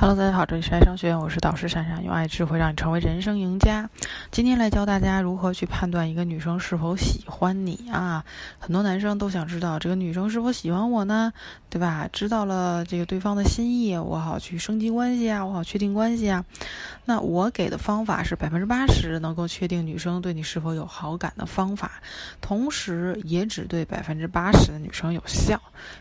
[0.00, 3.90] Hello，大家好，这里是爱商学院，我是导师闪闪，用爱智慧让你成为人生赢家。
[4.30, 8.24] 今天来教大家如何去判断一个女生是否喜欢你啊！
[8.58, 11.34] 很多男生都想知道这个女生是否喜欢我呢，
[11.68, 12.08] 对吧？
[12.10, 16.46] 知道了这个对方的心意，我好去升级关系啊，我好确定关系啊。
[17.06, 22.00] 那我给的方法是百分之八十能够确定女生对你是否有好感的方法，
[22.40, 25.60] 同时也只对百分之八十的女生有效。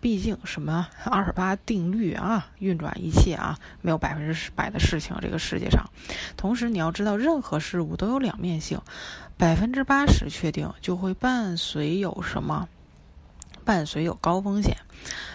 [0.00, 3.58] 毕竟什么 二十八定律啊，运转一切啊。
[3.80, 5.88] 没有百分之百的事情，这个世界上。
[6.36, 8.78] 同时，你要知道，任何事物都有两面性。
[9.38, 12.68] 百分之八十确定，就会伴随有什么？
[13.64, 14.76] 伴随有高风险。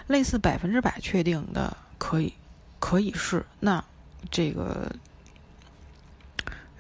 [0.05, 2.33] 类似百分之百确定的，可以，
[2.79, 3.83] 可以是那
[4.29, 4.91] 这个。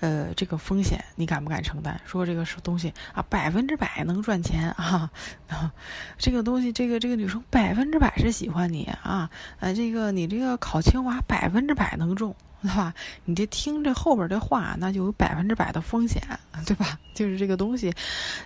[0.01, 1.99] 呃，这个风险你敢不敢承担？
[2.05, 5.09] 说这个是东西啊，百分之百能赚钱啊，
[6.17, 12.93] 这个东西，这个这个女生百分之百是喜欢你啊，呃，这个你这个考清华百分之百能中，对吧？
[13.23, 16.21] 你这听这后边这话，那就有百分之百的风险，
[16.65, 16.99] 对吧？
[17.13, 17.93] 就是这个东西，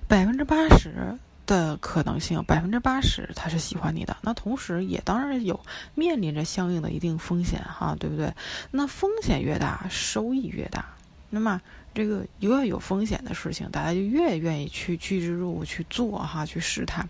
[0.08, 5.60] 百分之八十的可能性，百分之八十他是喜欢你的，那同时也当然有
[5.96, 8.32] 面临着相应的一定风险哈，对不对？
[8.70, 10.86] 那风险越大，收益越大。
[11.30, 11.62] 那么，
[11.94, 17.08] 这个越有风险的事情，大家就越愿意去趋之若鹜去做哈，去试探。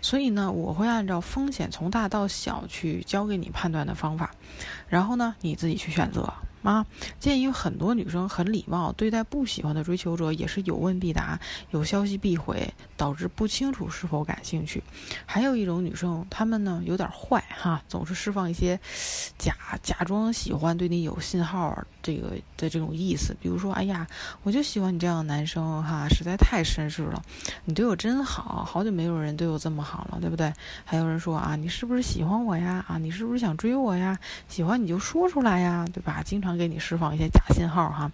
[0.00, 4.30] 所以呢，我会按照风险从大到小去教给你判断的方法，
[4.88, 6.32] 然后呢，你自己去选择。
[6.62, 6.84] 啊，
[7.20, 11.38] 鉴于很多女生很礼貌，对待不喜欢的追求者也是有问必答，
[11.70, 14.82] 有消息必回，导致不清楚是否感兴趣。
[15.24, 18.80] 还有一种女生，她们呢有点坏哈，总是释放一些
[19.38, 24.04] 假假装喜欢对你有信号这个的这种意思，比如说，哎呀，
[24.42, 27.22] 我就喜欢你这样的男生哈，实在太绅士了，
[27.64, 30.52] 你对我真好，好久没有人对我这么好了，对不对？
[30.84, 32.84] 还有人说啊，你是不是喜欢我呀？
[32.88, 34.18] 啊，你是不是想追我呀？
[34.48, 36.22] 喜欢你就说出来呀，对吧？
[36.24, 36.56] 经常。
[36.56, 38.10] 给你释放一些假信号哈，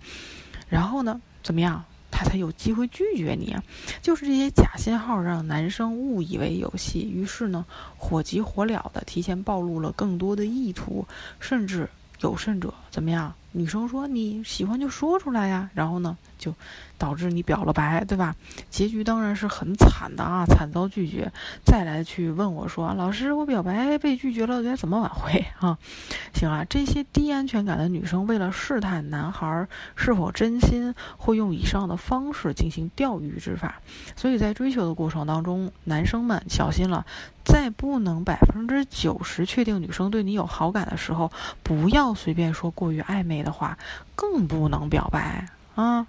[0.69, 3.57] 然后呢，怎么样，他才有机会拒绝你？
[4.01, 7.65] 就是这些假信号让男生误以为有戏，于是呢，
[7.97, 11.07] 火急火燎的提前暴露了更多的意图，
[11.39, 11.89] 甚至
[12.19, 13.33] 有甚者，怎么样？
[13.53, 16.55] 女生说你喜欢就说出来呀，然后呢，就
[17.03, 18.37] 导致你表了白，对吧？
[18.71, 21.33] 结局当然是很惨的啊，惨遭拒绝。
[21.65, 25.77] 再来去问我说，老师，我表白被拒绝了，该怎么挽回啊？
[26.33, 33.81] 行啊，这些低安全感的女生为了试探男孩是否真心，会用以上的方式进行钓鱼之法。
[34.15, 37.05] 所以在追求的过程当中，男生们小心了，
[37.45, 41.33] 在不能百分之九十确定女生对你有好感的时候，
[41.65, 43.43] 不要随便说过于暧昧。
[43.43, 43.77] 的话，
[44.15, 46.07] 更不能表白啊。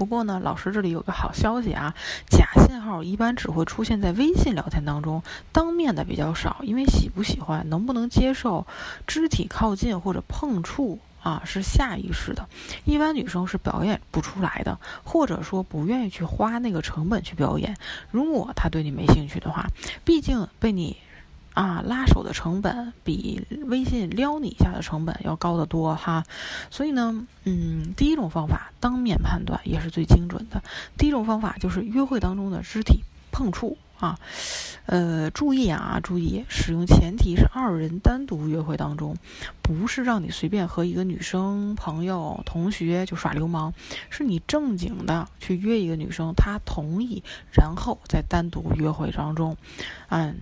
[0.00, 1.94] 不过呢，老师这里有个好消息啊，
[2.26, 5.22] 假信号一般只会出现在微信聊天当中，
[5.52, 6.56] 当面的比较少。
[6.62, 8.66] 因为喜不喜欢、能不能接受
[9.06, 12.48] 肢体靠近或者碰触啊，是下意识的，
[12.86, 17.76] 一般女生是表演不出来的，或者说不愿意去花那个成本去表演。
[18.10, 19.66] 如果他对你没兴趣的话，
[20.02, 20.96] 毕竟被你。
[21.52, 26.24] 啊，拉手的成本比微信撩你一下的成本要高得多哈，
[26.70, 30.62] 所以呢，嗯，第一种方法当面判断也是最精准的。
[30.96, 33.02] 第一种方法就是约会当中的肢体
[33.32, 34.18] 碰触啊，
[34.86, 39.16] 呃，注意啊，注意，使用前提是二人单独约会当中，
[39.60, 43.72] 不是让你随便和一个女生朋友、同学就耍流氓，
[44.08, 49.56] 是你正经的去约一个女生，她同意，然后在单独约会当中，
[50.10, 50.36] 嗯，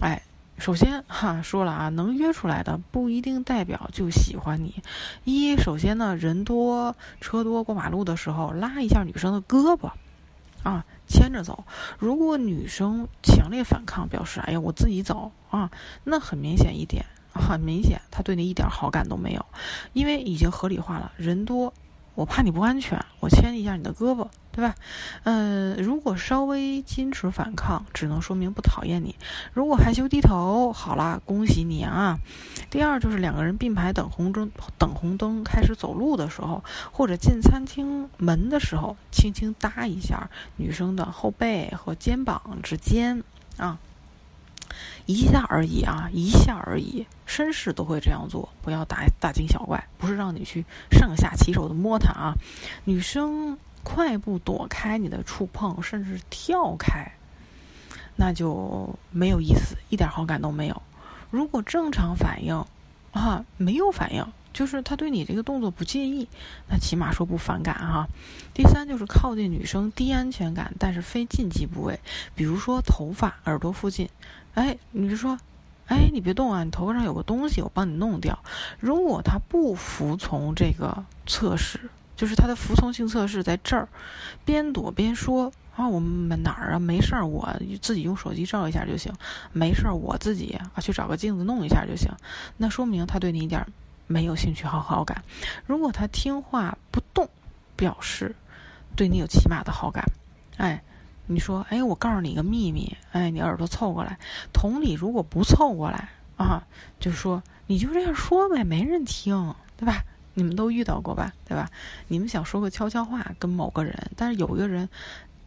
[0.00, 0.22] 哎。
[0.58, 4.82] 首先哈说了啊，能约出来的不一定代表就喜欢你。
[5.24, 9.92] 一，首先呢，人多车多过马路的时候，拉一下女生的胳膊，
[10.64, 11.64] 啊，牵着走。
[11.98, 15.70] 如果女生强烈反抗，表示哎呀我自己走啊，
[16.02, 19.46] 那很明显一点，很明显她对你一点好感都没有，
[19.92, 21.72] 因为已经合理化了，人多。
[22.18, 24.74] 我怕你不安全，我牵一下你的胳膊，对吧？
[25.22, 29.14] 嗯，如果稍微矜持反抗，只能说明不讨厌你；
[29.52, 32.18] 如果害羞低头，好啦，恭喜你啊！
[32.70, 43.22] 第二就是两个人并排等红灯，等红灯开始走路的时候，或者进餐厅门的时候，轻轻搭一下女生的后背和肩膀之间
[43.58, 43.78] 啊。
[45.06, 52.34] 一下而已啊，一下而已，绅士都会这样做，不要大大惊小怪，不是让你去上下其手的摸他啊。
[52.84, 57.10] 女生快步躲开你的触碰，甚至跳开，
[58.16, 60.82] 那就没有意思，一点好感都没有。
[61.30, 62.64] 如果正常反应
[63.12, 64.24] 啊，没有反应。
[64.58, 66.26] 就是他对你这个动作不介意，
[66.68, 68.08] 那起码说不反感哈。
[68.52, 72.00] 第三就是靠近女生低安全感，但是非禁忌部位，
[72.34, 74.08] 比如说头发、耳朵附近。
[74.54, 75.38] 哎，你就说，
[75.86, 78.36] 哎，你别动啊，你头发上有个东西，我帮你弄掉。
[78.80, 81.78] 如果他不服从这个测试，
[82.16, 83.86] 就是他的服从性测试在这儿，
[84.44, 86.80] 边躲边说啊，我们哪儿啊？
[86.80, 87.48] 没事儿，我
[87.80, 89.12] 自己用手机照一下就行。
[89.52, 92.10] 没事儿，我自己啊去找个镜子弄一下就行。
[92.56, 93.64] 那说明他对你一点
[94.08, 95.22] 没有兴趣和好感。
[95.66, 97.28] 如果他听话不动，
[97.76, 98.34] 表示
[98.96, 100.04] 对你有起码的好感。
[100.56, 100.82] 哎，
[101.26, 104.18] 你说，哎，我告诉你一个秘密，哎，你耳朵凑过来。
[104.52, 106.66] 同理，如果不凑过来啊，
[106.98, 110.02] 就说你就这样说呗，没人听，对吧？
[110.34, 111.70] 你们都遇到过吧，对吧？
[112.08, 114.88] 你们想说个悄悄话跟某个人，但是有一个人，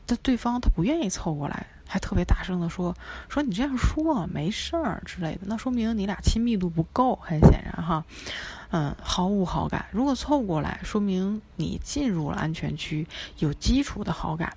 [0.06, 2.94] 他对方他不愿意凑过来，还特别大声的说
[3.30, 8.04] 说你这样说没事儿之类的，那说明你俩亲密度不够，很显然哈，
[8.72, 9.86] 嗯，毫无好感。
[9.92, 13.06] 如果凑过来，说明你进入了安全区，
[13.40, 14.56] 有基础的好感。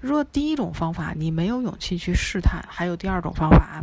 [0.00, 3.82] 若第一种方法你没有勇气去试探，还有第二种方法，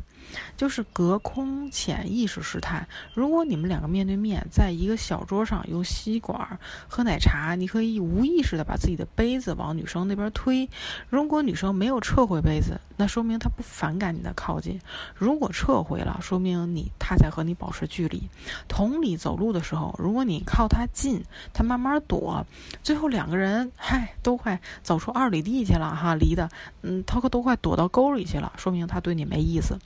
[0.55, 2.87] 就是隔空潜意识试探。
[3.13, 10.69] 如果你们两个面对面，在一个小桌上用吸管喝奶茶，你可以无意识的把自己的杯子往女生那边推。
[11.09, 14.77] 如果女生没有撤回杯子，那说明她不反感你的靠近；
[15.15, 18.29] 如果撤回了，说明你她在和你保持距离。
[18.67, 22.45] 同理，走路的时候，如果你靠她近，她慢慢躲，
[22.83, 25.78] 最后两个人嗨都快走出二里地去。
[25.78, 26.47] 了了哈，离的，
[26.83, 29.79] 嗯，他可都快躲到沟里去了，说明他对你没意思。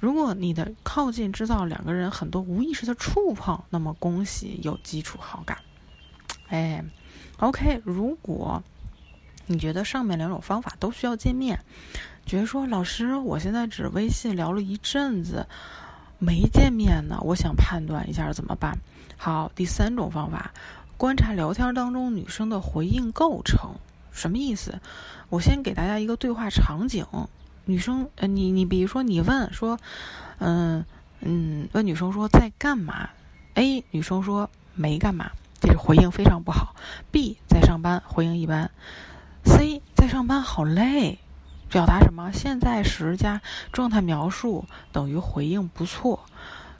[0.00, 5.58] 如果你的靠近制造两个人很多无意识的触碰，那么恭喜有基础好感。
[6.48, 6.84] 哎
[7.38, 8.62] ，OK，如果
[9.46, 11.58] 你觉得上面两种方法都需要见面，
[12.26, 15.46] 觉得说老师，我现在只微信聊了一阵子，
[16.18, 18.76] 没见面呢，我想判断一下怎么办？
[19.16, 20.52] 好，第三种方法，
[20.98, 23.70] 观察聊天当中女生的回应构成。
[24.14, 24.80] 什么意思？
[25.28, 27.04] 我先给大家一个对话场景：
[27.66, 29.78] 女生，呃，你你比如说你问说，
[30.38, 30.84] 嗯
[31.20, 33.10] 嗯，问女生说在干嘛
[33.54, 35.30] ？A 女生说没干嘛，
[35.60, 36.76] 这是回应非常不好。
[37.10, 38.70] B 在上班，回应一般。
[39.44, 41.18] C 在上班好累，
[41.68, 42.30] 表达什么？
[42.32, 46.24] 现在时加状态描述等于回应不错。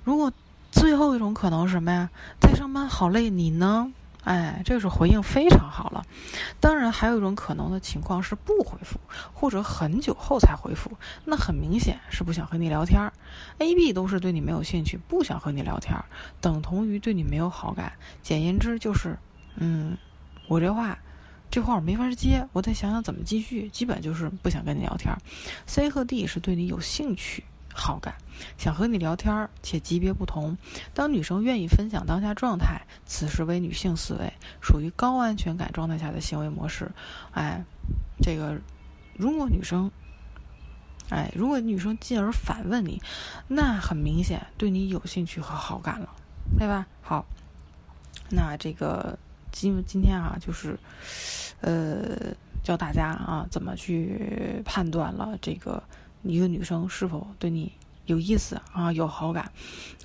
[0.04, 0.32] 如果
[0.70, 2.10] 最后一种可能是什么呀？
[2.40, 3.92] 在上班好累，你呢？
[4.24, 6.04] 哎，这个是回应非常好了。
[6.58, 8.98] 当然，还有一种可能的情况是不回复，
[9.32, 10.90] 或者很久后才回复。
[11.24, 13.12] 那很明显是不想和你聊天儿。
[13.58, 15.94] A、B 都是对你没有兴趣，不想和你聊天，
[16.40, 17.92] 等同于对你没有好感。
[18.22, 19.18] 简言之就是，
[19.56, 19.96] 嗯，
[20.48, 20.98] 我这话，
[21.50, 23.68] 这话我没法接，我得想想怎么继续。
[23.68, 25.14] 基本就是不想跟你聊天。
[25.66, 27.44] C 和 D 是对你有兴趣。
[27.76, 28.14] 好感，
[28.56, 30.56] 想和你聊天儿，且级别不同。
[30.94, 36.88] 当女生愿意分享当下状态，此时为女性思维，属于高安全感状态下的行为模式。
[37.32, 37.64] 哎，
[38.22, 38.56] 这个，
[39.16, 39.90] 如果女生，
[41.10, 43.02] 哎，如果女生进而反问你，
[43.48, 46.08] 那很明显对你有兴趣和好感了，
[46.56, 46.86] 对吧？
[47.02, 47.26] 好，
[48.30, 49.18] 那这个
[49.50, 50.78] 今今天啊，就是，
[51.60, 52.32] 呃，
[52.62, 55.82] 教大家啊，怎么去判断了这个。
[56.24, 57.70] 一个女生是否对你
[58.06, 58.92] 有意思啊？
[58.92, 59.50] 有好感？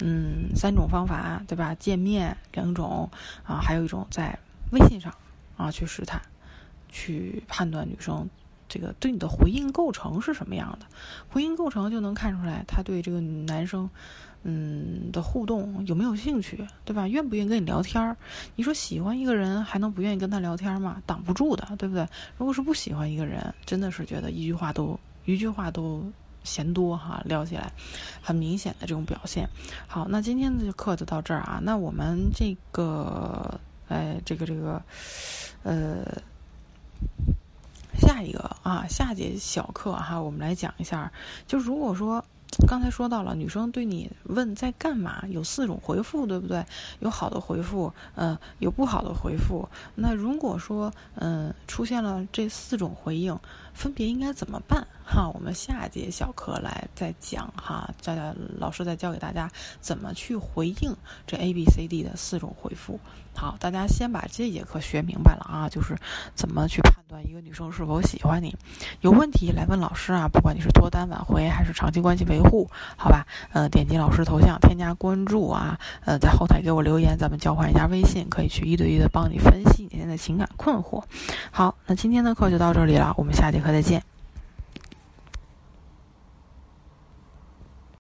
[0.02, 1.74] 嗯，三种方法对吧？
[1.76, 3.10] 见面两种
[3.44, 4.38] 啊，还有一种在
[4.72, 5.14] 微信上
[5.58, 6.22] 啊去试探，
[6.90, 8.30] 去判断女生
[8.68, 10.86] 这个对你的回应构成是什么样的。
[11.30, 13.90] 回应构成就能看出来他对这个男生
[14.44, 17.06] 嗯的互动有没有兴趣，对吧？
[17.06, 18.16] 愿不愿意跟你聊天儿？
[18.56, 21.02] 你说喜欢一个人还能不愿意跟他聊天吗？
[21.06, 22.08] 挡不住的，对不对？
[22.38, 24.98] 如果是不喜欢一个人，真的是觉得一句话都。
[25.26, 26.04] 一句话都
[26.44, 27.72] 嫌多哈，聊起来
[28.22, 29.48] 很明显的这种表现。
[29.88, 31.60] 好，那今天的课就到这儿啊。
[31.62, 34.82] 那我们这个，哎，这个这个，
[35.64, 36.04] 呃，
[38.00, 41.12] 下一个啊，下节小课哈，我们来讲一下。
[41.46, 42.24] 就如果说
[42.68, 46.66] 刚才说到了，女生对你问在干嘛，有四种回复，对不对？
[47.00, 49.68] 有好的回复，嗯，有不好的回复。
[49.96, 53.40] 那如果说嗯出现了这四种回应。
[53.72, 54.86] 分别应该怎么办？
[55.06, 60.94] 哈，我们下节小课来再讲哈，再老师再教给大家怎么去回应
[61.26, 63.00] 这 A B C D 的四种回复。
[63.34, 65.98] 好，大家先把这节课学明白了啊，就是
[66.36, 68.56] 怎么去判断一个女生是否喜欢你。
[69.02, 73.26] 有问题来问老师啊，不管你是脱单挽回还是长期关系维护，好吧？
[73.52, 81.02] 呃，点击老师头像添加关注啊，呃，在后台给我留言，咱们交换一下微信，可以去一对一的帮你分析你现在情感困惑。
[81.50, 84.04] 好，那今天的课就到这里了，我们下节课再见。